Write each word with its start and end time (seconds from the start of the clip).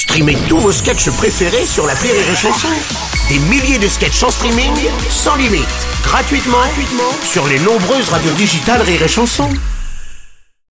Streamez 0.00 0.38
tous 0.48 0.56
vos 0.56 0.72
sketchs 0.72 1.10
préférés 1.10 1.66
sur 1.66 1.86
la 1.86 1.92
Rire 1.92 2.14
et 2.14 2.34
Chanson. 2.34 2.68
Des 3.28 3.38
milliers 3.50 3.78
de 3.78 3.86
sketchs 3.86 4.22
en 4.22 4.30
streaming, 4.30 4.72
sans 5.10 5.36
limite, 5.36 5.68
gratuitement, 6.02 6.56
gratuitement 6.56 7.12
sur 7.22 7.46
les 7.46 7.58
nombreuses 7.58 8.08
radios 8.08 8.32
digitales 8.32 8.80
Rire 8.80 9.02
et 9.02 9.08
Chanson. 9.08 9.50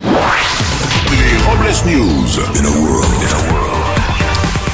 Les 0.02 1.38
Robles 1.46 1.76
News. 1.86 2.26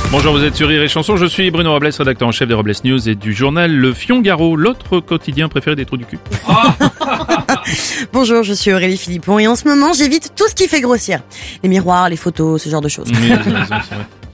Bonjour, 0.09 0.37
vous 0.37 0.43
êtes 0.45 0.55
sur 0.55 0.69
Rire 0.69 0.83
et 0.83 0.87
Chanson, 0.87 1.17
je 1.17 1.25
suis 1.25 1.51
Bruno 1.51 1.73
Robles, 1.73 1.89
rédacteur 1.89 2.29
en 2.29 2.31
chef 2.31 2.47
des 2.47 2.53
Robles 2.53 2.75
News 2.85 3.09
et 3.09 3.15
du 3.15 3.33
journal 3.33 3.75
Le 3.75 3.93
Fiongaro, 3.93 4.55
l'autre 4.55 5.01
quotidien 5.01 5.49
préféré 5.49 5.75
des 5.75 5.83
trous 5.83 5.97
du 5.97 6.05
cul. 6.05 6.19
Bonjour, 8.13 8.43
je 8.43 8.53
suis 8.53 8.71
Aurélie 8.71 8.97
Philippon 8.97 9.37
et 9.37 9.47
en 9.47 9.57
ce 9.57 9.67
moment 9.67 9.91
j'évite 9.91 10.31
tout 10.33 10.47
ce 10.47 10.55
qui 10.55 10.69
fait 10.69 10.79
grossir. 10.79 11.19
Les 11.61 11.67
miroirs, 11.67 12.07
les 12.07 12.15
photos, 12.15 12.63
ce 12.63 12.69
genre 12.69 12.79
de 12.79 12.87
choses. 12.87 13.11
Oui, 13.21 13.33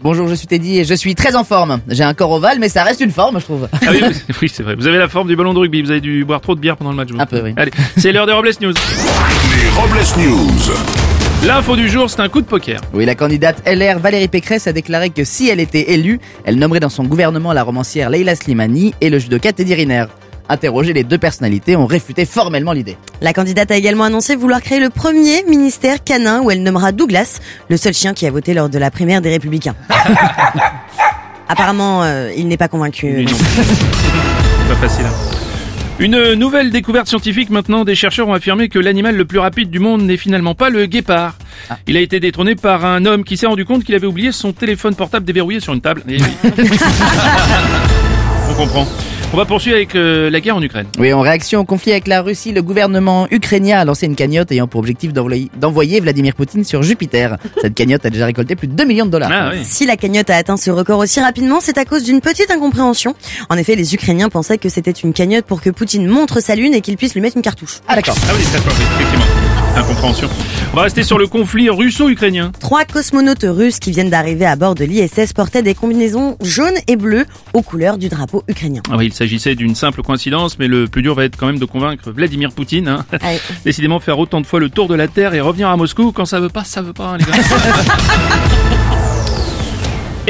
Bonjour, 0.04 0.27
je 0.27 0.33
suis 0.33 0.47
Teddy 0.47 0.79
et 0.79 0.83
je 0.83 0.95
suis 0.95 1.13
très 1.13 1.36
en 1.36 1.43
forme. 1.43 1.79
J'ai 1.88 2.04
un 2.04 2.15
corps 2.15 2.32
ovale, 2.32 2.57
mais 2.60 2.69
ça 2.69 2.83
reste 2.83 3.01
une 3.01 3.11
forme, 3.11 3.39
je 3.39 3.46
trouve. 3.46 3.68
Ah 3.71 3.78
oui, 3.91 4.00
oui, 4.01 4.15
oui, 4.41 4.50
c'est 4.51 4.64
vrai. 4.64 4.74
Vous 4.75 4.87
avez 4.87 4.97
la 4.97 5.07
forme 5.07 5.27
du 5.27 5.36
ballon 5.36 5.54
de 5.54 5.60
rugby, 5.60 5.83
vous 5.83 5.91
avez 5.91 6.01
dû 6.01 6.25
boire 6.25 6.41
trop 6.41 6.55
de 6.55 6.60
bière 6.60 6.75
pendant 6.75 6.89
le 6.89 6.96
match. 6.97 7.10
vous. 7.11 7.19
Un 7.19 7.25
peu, 7.27 7.41
oui. 7.43 7.54
Allez, 7.55 7.71
c'est 7.97 8.11
l'heure 8.11 8.25
des 8.25 8.33
Robles 8.33 8.50
News. 8.61 8.74
Les 8.74 9.69
Robles 9.79 10.00
News. 10.18 10.74
L'info 11.46 11.75
du 11.75 11.87
jour, 11.87 12.10
c'est 12.10 12.19
un 12.19 12.29
coup 12.29 12.41
de 12.41 12.47
poker. 12.47 12.82
Oui, 12.93 13.05
la 13.05 13.14
candidate 13.15 13.61
LR 13.68 14.00
Valérie 14.00 14.27
Pécresse 14.27 14.65
a 14.68 14.74
déclaré 14.74 15.11
que 15.11 15.24
si 15.24 15.50
elle 15.50 15.60
était 15.60 15.91
élue, 15.93 16.19
elle 16.46 16.57
nommerait 16.57 16.79
dans 16.79 16.89
son 16.89 17.04
gouvernement 17.04 17.54
la 17.54 17.63
romancière 17.63 18.10
Leila 18.10 18.36
Slimani 18.36 18.93
et 19.02 19.10
le 19.10 19.19
judoka 19.19 19.54
Teddy 19.54 19.74
Riner. 19.75 20.05
Interrogés, 20.51 20.91
les 20.91 21.05
deux 21.05 21.18
personnalités 21.18 21.78
ont 21.78 21.86
réfuté 21.86 22.25
formellement 22.25 22.73
l'idée. 22.73 22.97
La 23.21 23.32
candidate 23.32 23.71
a 23.71 23.78
également 23.78 24.04
annoncé 24.04 24.36
vouloir 24.36 24.61
créer 24.61 24.82
le 24.82 24.89
premier 24.89 25.43
ministère 25.43 26.04
canin 26.04 26.41
où 26.41 26.51
elle 26.51 26.61
nommera 26.61 26.91
Douglas, 26.91 27.39
le 27.69 27.77
seul 27.77 27.93
chien 27.93 28.14
qui 28.14 28.27
a 28.27 28.32
voté 28.32 28.54
lors 28.54 28.68
de 28.68 28.77
la 28.77 28.91
primaire 28.91 29.21
des 29.21 29.29
Républicains. 29.29 29.75
Apparemment, 31.47 32.03
euh, 32.03 32.31
il 32.36 32.50
n'est 32.50 32.58
pas 32.58 32.67
convaincu. 32.67 33.25
Pas 34.67 34.75
facile. 34.75 35.05
hein. 35.05 35.13
Une 35.99 36.33
nouvelle 36.33 36.69
découverte 36.72 37.07
scientifique 37.07 37.49
maintenant, 37.49 37.85
des 37.85 37.95
chercheurs 37.95 38.27
ont 38.27 38.33
affirmé 38.33 38.67
que 38.67 38.79
l'animal 38.79 39.16
le 39.16 39.23
plus 39.23 39.39
rapide 39.39 39.69
du 39.69 39.79
monde 39.79 40.02
n'est 40.02 40.17
finalement 40.17 40.55
pas 40.55 40.69
le 40.69 40.85
guépard. 40.85 41.35
Il 41.88 41.95
a 41.95 42.02
été 42.02 42.19
détrôné 42.19 42.55
par 42.55 42.83
un 42.85 43.05
homme 43.05 43.23
qui 43.23 43.38
s'est 43.38 43.47
rendu 43.47 43.63
compte 43.63 43.85
qu'il 43.85 43.95
avait 43.95 44.07
oublié 44.07 44.33
son 44.33 44.52
téléphone 44.52 44.95
portable 44.95 45.25
déverrouillé 45.25 45.61
sur 45.61 45.73
une 45.73 45.81
table. 45.81 46.03
Et 46.09 46.17
oui. 46.17 46.27
On 48.49 48.53
comprend. 48.55 48.85
On 49.33 49.37
va 49.37 49.45
poursuivre 49.45 49.77
avec 49.77 49.95
euh, 49.95 50.29
la 50.29 50.41
guerre 50.41 50.57
en 50.57 50.61
Ukraine. 50.61 50.87
Oui, 50.99 51.13
en 51.13 51.21
réaction 51.21 51.61
au 51.61 51.63
conflit 51.63 51.93
avec 51.93 52.05
la 52.05 52.21
Russie, 52.21 52.51
le 52.51 52.61
gouvernement 52.61 53.27
ukrainien 53.31 53.79
a 53.79 53.85
lancé 53.85 54.05
une 54.05 54.17
cagnotte 54.17 54.51
ayant 54.51 54.67
pour 54.67 54.81
objectif 54.81 55.13
d'envoyer 55.13 55.49
d'envoyer 55.57 56.01
Vladimir 56.01 56.35
Poutine 56.35 56.65
sur 56.65 56.83
Jupiter. 56.83 57.38
Cette 57.61 57.73
cagnotte 57.73 58.05
a 58.05 58.09
déjà 58.09 58.25
récolté 58.25 58.57
plus 58.57 58.67
de 58.67 58.73
2 58.73 58.83
millions 58.83 59.05
de 59.05 59.11
dollars. 59.11 59.31
Ah 59.31 59.51
oui. 59.53 59.59
Si 59.63 59.85
la 59.85 59.95
cagnotte 59.95 60.29
a 60.29 60.35
atteint 60.35 60.57
ce 60.57 60.69
record 60.69 60.99
aussi 60.99 61.21
rapidement, 61.21 61.59
c'est 61.61 61.77
à 61.77 61.85
cause 61.85 62.03
d'une 62.03 62.19
petite 62.19 62.51
incompréhension. 62.51 63.15
En 63.49 63.55
effet, 63.55 63.75
les 63.75 63.95
Ukrainiens 63.95 64.27
pensaient 64.27 64.57
que 64.57 64.67
c'était 64.67 64.91
une 64.91 65.13
cagnotte 65.13 65.45
pour 65.45 65.61
que 65.61 65.69
Poutine 65.69 66.07
montre 66.07 66.41
sa 66.41 66.55
lune 66.55 66.73
et 66.73 66.81
qu'il 66.81 66.97
puisse 66.97 67.13
lui 67.13 67.21
mettre 67.21 67.38
une 67.38 67.43
cartouche. 67.43 67.79
Ah 67.88 67.95
d'accord. 67.95 68.16
Ah 68.27 68.33
oui, 68.35 68.43
d'accord, 68.51 68.73
oui, 68.77 68.85
effectivement. 68.99 69.60
Incompréhension. 69.75 70.30
On 70.73 70.75
va 70.75 70.83
rester 70.83 71.03
sur 71.03 71.17
le 71.17 71.27
conflit 71.27 71.69
russo-ukrainien. 71.69 72.52
Trois 72.59 72.86
cosmonautes 72.86 73.45
russes 73.47 73.80
qui 73.80 73.91
viennent 73.91 74.09
d'arriver 74.09 74.45
à 74.45 74.55
bord 74.55 74.75
de 74.75 74.83
l'ISS 74.83 75.33
portaient 75.33 75.63
des 75.63 75.73
combinaisons 75.73 76.38
jaunes 76.41 76.78
et 76.88 76.95
bleues 76.95 77.25
aux 77.53 77.61
couleurs 77.61 77.97
du 77.97 78.09
drapeau 78.09 78.44
ukrainien. 78.47 78.81
Ah 78.91 78.97
oui, 78.97 79.08
il 79.08 79.13
s'agissait 79.13 79.55
d'une 79.55 79.75
simple 79.75 80.02
coïncidence, 80.02 80.59
mais 80.59 80.67
le 80.67 80.88
plus 80.88 81.02
dur 81.02 81.16
va 81.16 81.23
être 81.25 81.38
quand 81.38 81.47
même 81.47 81.59
de 81.59 81.66
convaincre 81.66 82.11
Vladimir 82.11 82.52
Poutine. 82.52 82.88
Hein. 82.88 83.05
Ouais. 83.13 83.39
Décidément, 83.66 84.00
faire 84.00 84.19
autant 84.19 84.41
de 84.41 84.45
fois 84.45 84.59
le 84.59 84.69
tour 84.69 84.88
de 84.88 84.95
la 84.95 85.08
Terre 85.08 85.33
et 85.33 85.41
revenir 85.41 85.69
à 85.69 85.78
Moscou, 85.78 86.11
quand 86.11 86.25
ça 86.25 86.39
veut 86.39 86.50
pas, 86.50 86.63
ça 86.63 86.81
veut 86.81 86.94
pas, 86.94 87.09
hein, 87.09 87.17
les 87.17 87.25
gars. 87.25 87.31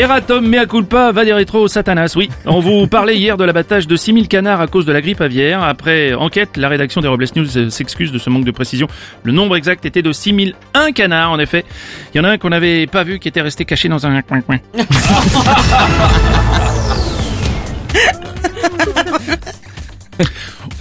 Eratom 0.02 0.48
mea 0.48 0.66
culpa 0.66 1.12
va 1.12 1.24
des 1.24 1.46
satanas. 1.68 2.16
Oui, 2.16 2.28
on 2.48 2.60
vous 2.60 2.88
parlait 2.88 3.18
hier 3.18 3.38
de 3.38 3.44
l'abattage 3.44 3.86
de 3.86 3.96
6000 3.96 4.28
canards 4.28 4.60
à 4.60 4.66
cause 4.66 4.84
de 4.84 4.92
la 4.92 5.00
grippe 5.00 5.22
aviaire. 5.22 5.62
Après 5.62 6.16
enquête, 6.16 6.58
la 6.58 6.70
rédaction 6.70 7.02
des 7.02 7.08
Robles 7.08 7.28
News 7.36 7.70
s'excuse 7.70 8.12
de 8.12 8.18
ce 8.18 8.32
manque 8.32 8.44
de 8.44 8.50
précision. 8.50 8.88
Le 9.22 9.32
nombre 9.32 9.56
exact 9.58 9.86
était 9.86 10.02
de 10.02 10.12
6001 10.12 10.92
canards, 10.94 11.30
en 11.30 11.38
effet. 11.38 11.66
Il 12.16 12.18
y 12.18 12.20
en 12.20 12.24
a 12.24 12.30
un 12.30 12.40
qu'on 12.40 12.50
n'avait 12.50 12.88
pas 12.88 13.04
vu 13.04 13.20
qui 13.20 13.28
était 13.28 13.42
resté 13.42 13.64
caché 13.64 13.90
dans 13.90 14.08
un 14.08 14.24
coin-coin. 14.24 14.58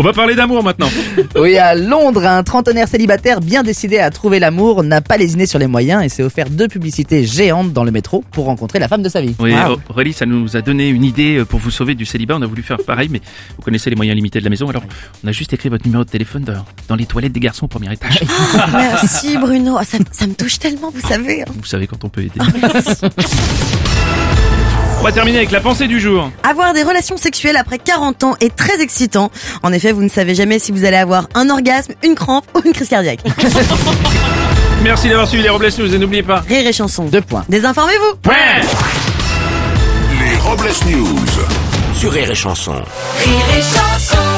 On 0.01 0.03
va 0.03 0.15
parler 0.15 0.35
d'amour 0.35 0.65
maintenant. 0.65 0.89
Oui, 1.37 1.59
à 1.59 1.75
Londres, 1.75 2.25
un 2.27 2.43
trentenaire 2.43 2.89
célibataire 2.89 3.41
bien 3.41 3.63
décidé 3.63 3.99
à 3.99 4.09
trouver 4.11 4.39
l'amour 4.39 4.83
n'a 4.83 5.03
pas 5.03 5.19
lésiné 5.19 5.45
sur 5.45 5.59
les 5.59 5.67
moyens 5.67 6.03
et 6.03 6.09
s'est 6.09 6.23
offert 6.23 6.49
deux 6.49 6.69
publicités 6.69 7.27
géantes 7.27 7.73
dans 7.75 7.85
le 7.85 7.91
métro 7.91 8.25
pour 8.33 8.47
rencontrer 8.47 8.79
la 8.79 8.89
femme 8.89 9.03
de 9.03 9.11
sa 9.11 9.21
vie. 9.21 9.35
Oui, 9.39 9.53
Wow. 9.53 9.79
Aurélie, 9.91 10.15
ça 10.15 10.25
nous 10.25 10.57
a 10.57 10.63
donné 10.63 10.89
une 10.89 11.05
idée 11.05 11.37
euh, 11.39 11.45
pour 11.45 11.61
vous 11.61 11.71
sauver 11.71 11.95
du 11.95 12.07
célibat. 12.07 12.37
On 12.37 12.43
a 12.43 12.47
voulu 12.47 12.63
faire 12.63 12.79
pareil, 12.79 13.09
mais 13.11 13.21
vous 13.57 13.63
connaissez 13.63 13.91
les 13.91 13.97
moyens 13.97 14.17
limités 14.17 14.39
de 14.39 14.45
la 14.45 14.51
maison. 14.51 14.69
Alors, 14.71 14.83
on 15.23 15.29
a 15.29 15.33
juste 15.33 15.53
écrit 15.53 15.69
votre 15.69 15.85
numéro 15.85 16.05
de 16.05 16.09
téléphone 16.11 16.45
dans, 16.45 16.65
dans 16.89 16.97
les 16.97 17.05
toilettes 17.07 17.33
des 17.33 17.41
garçons 17.41 17.67
au 17.67 17.69
premier 17.69 17.93
étage. 17.93 18.21
Merci 18.73 19.37
Bruno, 19.37 19.77
Ah, 19.79 19.85
ça, 19.85 19.99
ça 20.13 20.27
me 20.27 20.33
touche 20.35 20.59
tellement, 20.59 20.91
vous 20.91 21.07
savez. 21.07 21.43
hein. 21.43 21.53
Vous 21.59 21.67
savez 21.67 21.87
quand 21.87 22.03
on 22.05 22.09
peut 22.09 22.23
aider. 22.23 22.41
On 25.01 25.03
va 25.03 25.13
terminer 25.13 25.39
avec 25.39 25.51
la 25.51 25.61
pensée 25.61 25.89
du 25.89 25.99
jour. 25.99 26.31
Avoir 26.43 26.75
des 26.75 26.83
relations 26.83 27.17
sexuelles 27.17 27.57
après 27.57 27.79
40 27.79 28.23
ans 28.23 28.37
est 28.41 28.55
très 28.55 28.83
excitant. 28.83 29.31
En 29.63 29.73
effet, 29.73 29.93
vous 29.93 30.03
ne 30.03 30.11
savez 30.11 30.35
jamais 30.35 30.59
si 30.59 30.73
vous 30.73 30.85
allez 30.85 30.99
avoir 30.99 31.27
un 31.35 31.49
orgasme, 31.49 31.95
une 32.03 32.15
crampe 32.15 32.45
ou 32.55 32.61
une 32.67 32.75
crise 32.75 32.91
cardiaque. 32.91 33.21
Merci 34.85 35.09
d'avoir 35.09 35.27
suivi 35.27 35.43
les 35.43 35.49
Robles 35.49 35.71
News 35.79 35.95
et 35.95 35.99
n'oubliez 35.99 36.23
pas. 36.23 36.41
Rire 36.47 36.67
et 36.67 36.73
chanson. 36.75 37.05
Deux 37.07 37.23
points. 37.23 37.47
Désinformez-vous. 37.49 38.31
Les 40.23 40.37
Robles 40.37 40.71
News. 40.91 41.17
Sur 41.97 42.13
Rire 42.13 42.31
et 42.31 42.35
Chanson. 42.35 42.73
Rire 42.73 43.59
et 43.59 43.63
chanson 43.63 44.30